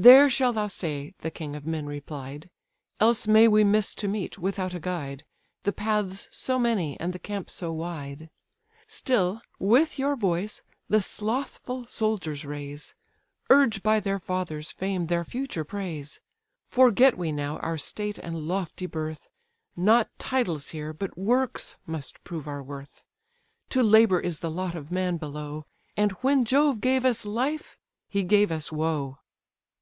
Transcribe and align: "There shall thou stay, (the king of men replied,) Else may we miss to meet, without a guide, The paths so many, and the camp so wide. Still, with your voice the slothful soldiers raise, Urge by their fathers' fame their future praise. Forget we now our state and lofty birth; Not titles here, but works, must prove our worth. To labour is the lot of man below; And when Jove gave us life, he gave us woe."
"There 0.00 0.30
shall 0.30 0.52
thou 0.52 0.68
stay, 0.68 1.14
(the 1.22 1.30
king 1.32 1.56
of 1.56 1.66
men 1.66 1.86
replied,) 1.86 2.50
Else 3.00 3.26
may 3.26 3.48
we 3.48 3.64
miss 3.64 3.92
to 3.94 4.06
meet, 4.06 4.38
without 4.38 4.72
a 4.72 4.78
guide, 4.78 5.24
The 5.64 5.72
paths 5.72 6.28
so 6.30 6.56
many, 6.56 6.96
and 7.00 7.12
the 7.12 7.18
camp 7.18 7.50
so 7.50 7.72
wide. 7.72 8.30
Still, 8.86 9.42
with 9.58 9.98
your 9.98 10.14
voice 10.14 10.62
the 10.88 11.00
slothful 11.02 11.84
soldiers 11.86 12.44
raise, 12.46 12.94
Urge 13.50 13.82
by 13.82 13.98
their 13.98 14.20
fathers' 14.20 14.70
fame 14.70 15.08
their 15.08 15.24
future 15.24 15.64
praise. 15.64 16.20
Forget 16.68 17.18
we 17.18 17.32
now 17.32 17.56
our 17.58 17.76
state 17.76 18.18
and 18.18 18.36
lofty 18.46 18.86
birth; 18.86 19.26
Not 19.74 20.08
titles 20.16 20.68
here, 20.68 20.92
but 20.92 21.18
works, 21.18 21.76
must 21.88 22.22
prove 22.22 22.46
our 22.46 22.62
worth. 22.62 23.04
To 23.70 23.82
labour 23.82 24.20
is 24.20 24.38
the 24.38 24.48
lot 24.50 24.76
of 24.76 24.92
man 24.92 25.16
below; 25.16 25.66
And 25.96 26.12
when 26.20 26.44
Jove 26.44 26.80
gave 26.80 27.04
us 27.04 27.24
life, 27.26 27.76
he 28.08 28.22
gave 28.22 28.52
us 28.52 28.70
woe." 28.70 29.18